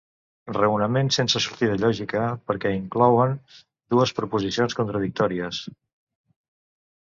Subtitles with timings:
[0.55, 3.35] Raonaments sense sortida lògica, perquè inclouen
[3.95, 5.61] dues proposicions contradictòries.